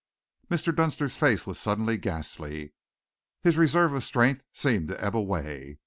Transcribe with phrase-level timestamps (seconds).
[0.49, 0.75] Mr.
[0.75, 2.73] Dunster's face was suddenly ghastly.
[3.43, 5.77] His reserve of strength seemed to ebb away.